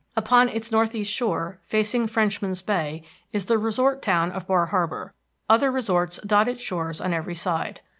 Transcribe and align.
Upon 0.15 0.49
its 0.49 0.71
northeast 0.71 1.13
shore, 1.13 1.59
facing 1.61 2.07
Frenchman's 2.07 2.63
Bay, 2.63 3.03
is 3.31 3.45
the 3.45 3.59
resort 3.59 4.01
town 4.01 4.31
of 4.31 4.47
Bar 4.47 4.65
Harbor; 4.65 5.13
other 5.47 5.69
resorts 5.71 6.19
dot 6.25 6.47
its 6.47 6.63
shores 6.63 6.99
on 6.99 7.13
every 7.13 7.35
side. 7.35 7.81